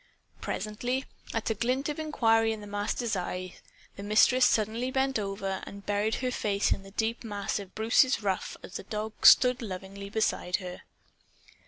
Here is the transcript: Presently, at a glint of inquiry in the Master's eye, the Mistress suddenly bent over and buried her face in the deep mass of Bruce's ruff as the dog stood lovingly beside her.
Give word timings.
Presently, 0.41 1.05
at 1.31 1.51
a 1.51 1.53
glint 1.53 1.87
of 1.87 1.99
inquiry 1.99 2.51
in 2.51 2.59
the 2.59 2.65
Master's 2.65 3.15
eye, 3.15 3.57
the 3.97 4.01
Mistress 4.01 4.47
suddenly 4.47 4.89
bent 4.89 5.19
over 5.19 5.61
and 5.67 5.85
buried 5.85 6.15
her 6.25 6.31
face 6.31 6.71
in 6.71 6.81
the 6.81 6.89
deep 6.89 7.23
mass 7.23 7.59
of 7.59 7.75
Bruce's 7.75 8.23
ruff 8.23 8.57
as 8.63 8.77
the 8.77 8.83
dog 8.83 9.13
stood 9.27 9.61
lovingly 9.61 10.09
beside 10.09 10.55
her. 10.55 10.81